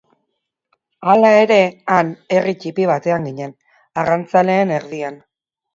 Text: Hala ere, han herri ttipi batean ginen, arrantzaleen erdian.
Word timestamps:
Hala 1.11 1.29
ere, 1.41 1.59
han 1.97 2.11
herri 2.37 2.57
ttipi 2.59 2.89
batean 2.95 3.31
ginen, 3.31 3.57
arrantzaleen 4.05 4.75
erdian. 4.81 5.27